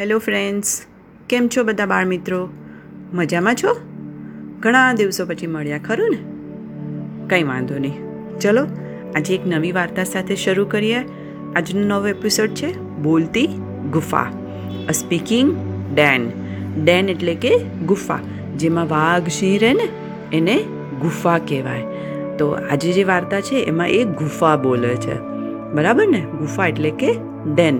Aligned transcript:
Hello 0.00 0.18
friends, 0.18 0.82
કેમ 1.28 1.48
છો 1.48 1.64
બધા 1.64 1.86
બાળ 1.86 2.06
મિત્રો? 2.06 2.48
મજામાં 3.12 3.54
છો? 3.54 3.76
ઘણા 4.60 4.92
દિવસો 4.92 5.26
પછી 5.26 5.46
મળ્યા, 5.46 5.78
ખરું 5.78 6.10
ને? 6.10 6.16
કંઈ 7.28 7.42
વાંધો 7.42 7.78
નહીં. 7.78 7.94
ચલો, 8.38 8.66
આજે 9.16 9.34
એક 9.34 9.40
નવી 9.46 9.72
વાર્તા 9.72 10.04
સાથે 10.04 10.36
શરૂ 10.36 10.64
કરીએ. 10.64 10.98
આજનો 11.56 11.80
નવો 11.80 12.08
એપિસોડ 12.08 12.48
છે, 12.48 12.80
બોલતી 12.80 13.46
ગુફા. 13.92 14.30
અ 14.88 14.92
સ્પીકિંગ 14.92 15.56
ડેન 15.94 16.30
ડેન 16.84 17.08
એટલે 17.08 17.34
કે 17.34 17.58
ગુફા, 17.58 18.18
જેમાં 18.56 18.88
વાઘ, 18.88 19.28
સિંહ 19.28 19.58
રહે 19.60 19.72
ને, 19.72 19.88
એને 20.32 20.62
ગુફા 21.00 21.38
કહેવાય. 21.38 21.82
તો 22.38 22.48
આજે 22.70 22.92
જે 22.92 23.04
વાર્તા 23.04 23.40
છે, 23.40 23.56
એમાં 23.56 23.88
એ 23.88 24.04
ગુફા 24.04 24.56
બોલે 24.56 24.96
છે. 24.96 25.14
બરાબર 25.72 26.06
ને? 26.06 26.20
ગુફા 26.20 26.66
એટલે 26.66 26.90
કે 26.90 27.14
ડેન 27.54 27.78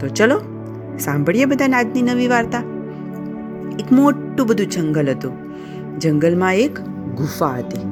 તો 0.00 0.08
ચલો 0.08 0.57
સાંભળીએ 0.98 1.44
બધાને 1.44 1.76
આજની 1.76 2.02
નવી 2.02 2.28
વાર્તા? 2.28 2.58
એક 3.78 3.92
મોટું 3.92 4.46
બધું 4.46 4.66
જંગલ 4.66 5.10
હતું. 5.10 5.34
જંગલમાં 5.98 6.54
એક 6.54 6.80
ગુફા 7.16 7.46
હતી. 7.46 7.84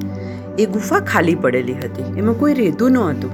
એ 0.59 0.65
ગુફા 0.65 0.99
ખાલી 0.99 1.35
પડેલી 1.35 1.73
હતી. 1.73 2.17
એમાં 2.17 2.39
કોઈ 2.39 2.53
રહેતું 2.53 2.91
ન 2.91 2.97
હતું 2.97 3.31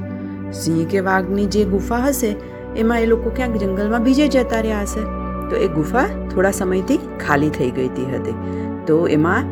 સિંહ 0.53 0.85
કે 0.87 0.99
વાઘની 0.99 1.45
જે 1.45 1.63
ગુફા 1.65 1.97
હશે, 1.97 2.35
એમાં 2.77 3.01
એ 3.01 3.05
લોકો 3.05 3.29
ક્યાંક 3.29 3.57
જંગલમાં 3.57 4.03
બીજે 4.03 4.27
જતા 4.27 4.59
રહ્યા 4.59 4.81
હશે. 4.81 5.03
તો 5.49 5.55
એ 5.55 5.67
ગુફા 5.67 6.05
થોડા 6.33 6.51
સમયથી 6.51 6.97
ખાલી 7.27 7.49
થઈ 7.49 7.69
ગઈ 7.69 7.87
હતી 7.87 8.33
તો 8.87 9.07
એમાં 9.07 9.43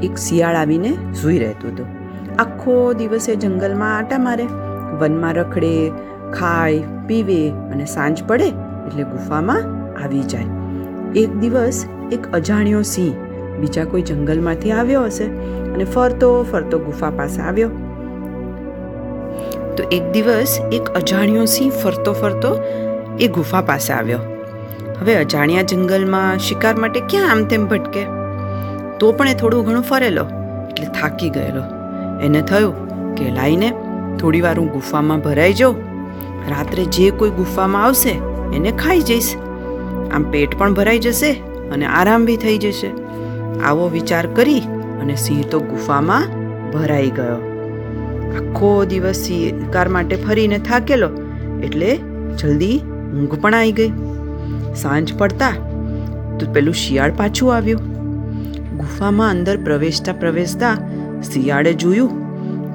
એક 0.00 0.16
શિયાળ 0.16 0.54
આવીને 0.54 0.96
સૂઈ 1.22 1.38
રહેતું 1.38 1.70
હતું. 1.70 1.86
આખો 2.38 2.92
દિવસે 2.92 3.36
જંગલમાં 3.36 3.96
આટા 3.96 4.18
મારે. 4.18 4.44
વનમાં 5.00 5.34
રખડે, 5.34 5.90
ખાય, 6.32 6.82
પીવે 7.06 7.48
અને 7.50 7.84
સાંજ 7.84 8.22
પડે 8.26 8.50
એટલે 8.86 9.02
ગુફામાં 9.02 9.62
આવી 10.04 10.22
જાય. 10.22 10.46
એક 11.16 11.36
દિવસ 11.36 11.86
એક 12.12 12.32
અજાણ્યો 12.32 12.82
સિંહ 12.82 13.14
બીજા 13.60 13.84
કોઈ 13.84 14.02
જંગલમાંથી 14.02 14.72
આવ્યો 14.72 15.04
હશે 15.04 15.24
અને 15.74 15.84
ફરતો 15.84 16.46
ફરતો 16.52 16.78
ગુફા 16.78 17.10
પાસે 17.10 17.42
આવ્યો. 17.42 17.68
તો 19.76 19.82
એક 19.92 20.12
દિવસ 20.12 20.60
એક 20.72 20.90
અજાણ્યો 20.90 21.44
સિંહ 21.44 21.72
ફરતો 21.72 22.12
ફરતો 22.12 22.62
એ 23.20 23.26
ગુફા 23.26 23.60
પાસે 23.60 23.92
આવ્યો. 23.92 24.18
હવે 25.00 25.14
અજાણ્યા 25.14 25.62
જંગલમાં 25.62 26.38
શિકાર 26.38 26.76
માટે 26.76 27.00
ક્યાં 27.00 27.30
આમ 27.30 27.44
તેમ 27.44 27.66
ભટકે? 27.66 28.04
તો 28.98 29.12
પણ 29.12 29.28
એ 29.28 29.34
થોડું 29.34 29.64
ઘણું 29.64 29.82
ફરેલો 29.82 30.24
એટલે 30.70 30.86
થાકી 30.86 31.30
ગયેલો. 31.30 31.62
એને 32.22 32.40
થયું 32.42 33.14
કે 33.14 33.30
લાઈને 33.30 33.72
થોડી 34.20 34.40
વાર 34.40 34.58
હું 34.58 34.68
ગુફામાં 34.68 35.20
ભરાઈ 35.20 35.52
જાઉં. 35.52 35.76
રાત્રે 36.50 36.84
જે 36.84 37.10
કોઈ 37.10 37.30
ગુફામાં 37.30 37.84
આવશે 37.84 38.29
એને 38.54 38.70
ખાઈ 38.82 39.06
જઈશ. 39.10 39.30
આમ 40.14 40.24
પેટ 40.32 40.58
પણ 40.58 40.74
ભરાઈ 40.74 40.98
જશે 40.98 41.30
અને 41.72 41.86
આરામ 41.86 42.26
બી 42.30 42.36
થઈ 42.36 42.58
જશે. 42.58 42.90
આવો 43.64 43.88
વિચાર 43.88 44.24
કરી 44.38 44.62
અને 45.00 45.14
સિંહ 45.24 45.42
તો 45.50 45.60
ગુફામાં 45.70 46.28
ભરાઈ 46.72 47.10
ગયો. 47.10 47.40
આખો 48.38 48.70
દિવસ 48.84 49.20
શિકાર 49.26 49.88
માટે 49.88 50.16
ફરીને 50.16 50.58
થાકેલો, 50.58 51.10
એટલે 51.62 51.90
જલ્દી 52.38 52.78
ઊંઘ 53.14 53.36
પણ 53.40 53.54
આવી 53.54 53.72
ગઈ. 53.72 53.92
સાંજ 54.76 55.12
પડતા 55.18 55.52
તો 56.38 56.50
પેલું 56.54 56.74
શિયાળ 56.74 57.14
પાછું 57.20 57.54
આવ્યું. 57.56 57.82
ગુફામાં 58.78 59.30
અંદર 59.30 59.56
પ્રવેશતા 59.64 60.12
પ્રવેશતા 60.12 60.74
શિયાળે 61.30 61.72
જોયું 61.74 62.12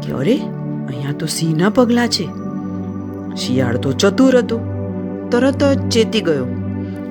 કે 0.02 0.12
અરે, 0.22 0.38
અહીંયા 0.88 1.12
તો 1.12 1.26
સિંહના 1.38 1.70
પગલાં 1.70 2.16
છે. 2.18 2.28
શિયાળ 3.36 3.78
તો 3.78 3.94
ચતુર 4.03 4.38
હતું. 4.38 4.75
તરત 5.36 5.64
જ 5.64 5.89
ચેતી 5.89 6.22
ગયો 6.22 6.45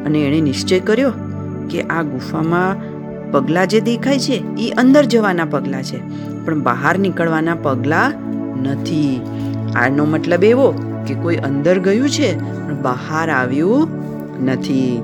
અને 0.05 0.19
એણે 0.25 0.41
નિશ્ચય 0.41 0.81
કર્યો 0.81 1.13
કે 1.71 1.83
આ 1.83 2.03
ગુફામાં 2.03 2.83
પગલાં 3.33 3.67
જે 3.67 3.81
દેખાય 3.81 4.19
છે 4.19 4.37
એ 4.59 4.71
અંદર 4.71 5.05
જવાના 5.05 5.45
પગલાં 5.45 5.83
છે. 5.83 5.99
પણ 6.45 6.63
બહાર 6.63 6.99
નીકળવાના 6.99 7.55
પગલાં 7.63 8.13
નથી. 8.63 9.21
આનો 9.77 10.05
મતલબ 10.05 10.45
એવો 10.45 10.69
કે 11.07 11.15
કોઈ 11.15 11.37
અંદર 11.37 11.79
ગયું 11.79 12.09
છે, 12.09 12.31
પણ 12.67 12.83
બહાર 12.83 13.31
આવ્યું 13.31 13.89
નથી. 14.45 15.03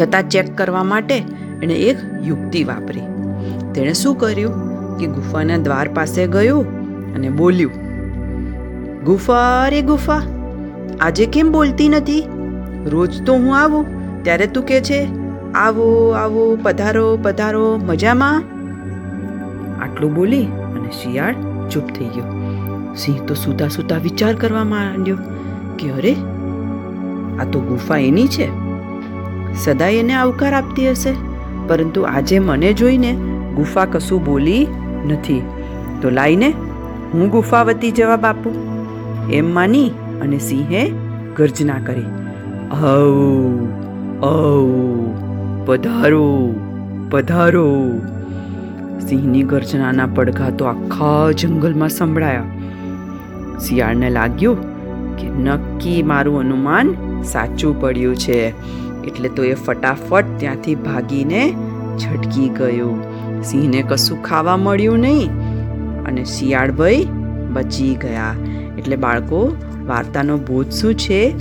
છતાં 0.00 0.28
ચેક 0.28 0.56
કરવા 0.56 0.84
માટે 0.84 1.16
એણે 1.62 1.74
એક 1.74 1.98
યુક્તિ 2.24 2.64
વાપરી. 2.64 3.00
તેણે 3.74 3.92
શું 3.92 4.16
કર્યું 4.18 4.54
કે 4.98 5.06
ગુફાના 5.06 5.56
દ્વાર 5.56 5.88
પાસે 5.94 6.26
ગયું 6.26 6.64
અને 7.14 7.28
બોલ્યું, 7.28 7.72
ગુફા 9.04 9.68
રે 9.68 9.82
ગુફા 9.82 10.22
આજે 11.00 11.26
કેમ 11.26 11.52
બોલતી 11.52 11.88
નથી? 11.88 12.22
રોજ 12.86 13.22
તો 13.22 13.34
હું 13.34 13.58
આવું, 13.58 13.86
ત્યારે 14.22 14.46
તું 14.46 14.64
કે 14.64 14.80
છે, 14.80 15.08
આવો 15.52 16.10
આવો, 16.10 16.58
પધારો 16.62 17.18
પધારો, 17.22 17.76
મજામાં? 17.76 18.42
આટલું 19.82 20.14
બોલી 20.14 20.44
અને 20.44 20.90
શિયાળ 20.90 21.34
ચૂપ 21.70 21.84
થઈ 21.84 22.04
ગયો. 22.04 22.24
સિંહ 22.96 23.26
તો 23.26 23.34
સૂતા 23.34 23.68
સૂતા 23.68 23.96
વિચાર 23.96 24.34
કરવા 24.34 24.64
માંડ્યો 24.64 25.16
કે, 25.78 25.90
અરે, 25.90 26.14
આ 27.40 27.44
તો 27.52 27.60
ગુફા 27.60 27.96
એની 27.96 28.26
છે. 28.26 28.48
સદાય 29.64 29.94
એને 29.94 30.12
આવકાર 30.12 30.54
આપતી 30.54 30.90
હશે. 30.90 31.12
પરંતુ 31.68 32.02
આજે 32.02 32.38
મને 32.38 32.72
જોઈને 32.72 33.12
ગુફા 33.56 33.84
કશું 33.84 34.24
બોલી 34.24 34.66
નથી. 35.06 35.42
તો 36.02 36.10
લાઈને 36.10 36.48
હું 37.14 37.30
ગુફાવતી 37.30 37.90
જવાબ 37.90 38.24
આપું. 38.24 38.76
એમ 39.30 39.54
માની 39.54 39.90
અને 40.22 40.38
સિંહે 40.48 40.82
ગર્જના 41.38 41.80
કરી 41.86 42.10
ઔ 42.90 43.16
ઔ 44.28 44.66
પધારો 45.66 46.26
પધારો. 47.12 47.66
સિંહની 49.06 49.44
ગર્જનાના 49.50 50.06
પડઘા 50.14 50.52
તો 50.60 50.64
આખા 50.70 51.26
જંગલમાં 51.40 51.92
સંભળાયા. 51.96 52.48
શિયાળને 53.64 54.08
લાગ્યું 54.16 54.58
કે 55.18 55.26
નક્કી 55.44 56.00
મારું 56.10 56.38
અનુમાન 56.40 56.88
સાચું 57.32 57.76
પડ્યું 57.82 58.16
છે, 58.24 58.40
એટલે 59.08 59.28
તો 59.36 59.44
એ 59.50 59.54
ફટાફટ 59.66 60.32
ત્યાંથી 60.40 60.76
ભાગીને 60.86 61.42
છટકી 62.00 62.48
ગયું. 62.58 62.98
સિંહને 63.50 63.80
કશું 63.92 64.18
ખાવા 64.28 64.58
મળ્યું 64.64 65.06
નહીં 65.06 65.30
અને 66.08 66.22
શિયાળભાઈ 66.34 67.04
બચી 67.56 67.94
ગયા. 68.04 68.34
એટલે 68.78 68.96
બાળકો, 68.96 69.56
વાર્તાનો 69.86 70.36
બોધ 70.36 70.70
શું 70.70 70.94
છે? 70.94 71.34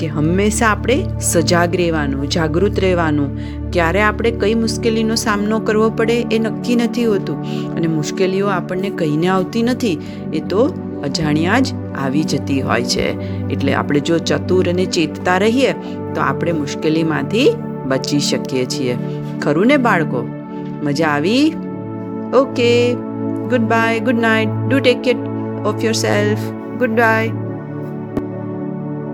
કે 0.00 0.06
હંમેશા 0.06 0.66
આપણે 0.66 1.06
સજાગ 1.20 1.76
રહેવાનું, 1.76 2.30
જાગૃત 2.30 2.80
રહેવાનું. 2.80 3.38
ક્યારે 3.70 4.02
આપણે 4.02 4.30
કઈ 4.30 4.54
મુશ્કેલીનો 4.54 5.14
સામનો 5.14 5.58
કરવો 5.58 5.90
પડે 5.90 6.20
એ 6.32 6.38
નક્કી 6.38 6.76
નથી 6.76 7.04
હોતું. 7.04 7.42
અને 7.74 7.86
મુશ્કેલીઓ 7.86 8.46
આપણને 8.46 8.90
કહીને 8.90 9.28
આવતી 9.28 9.62
નથી, 9.62 9.98
એ 10.32 10.40
તો 10.40 10.66
અજાણ્યા 11.04 11.58
જ 11.58 11.74
આવી 12.02 12.22
જતી 12.22 12.60
હોય 12.60 12.84
છે. 12.84 13.10
એટલે 13.48 13.74
આપણે 13.74 14.00
જો 14.00 14.18
ચતુર 14.18 14.68
અને 14.68 14.84
ચેતતા 14.84 15.38
રહીએ, 15.38 15.72
તો 16.14 16.20
આપણે 16.20 16.52
મુશ્કેલીમાંથી 16.52 17.52
બચી 17.86 18.20
શકીએ 18.20 18.64
છીએ. 18.64 18.96
ખરું 19.42 19.66
ને 19.66 19.76
બાળકો? 19.76 20.28
મજા 20.82 21.06
આવી? 21.06 21.52
Okay. 22.34 22.94
Good 23.40 23.60
bye 23.60 24.00
good 24.00 24.20
night 24.20 24.48
do 24.68 24.78
take 24.78 25.02
care 25.02 25.16
of 25.66 25.84
yourself 25.92 26.59
good 26.80 26.94
bye 26.96 27.39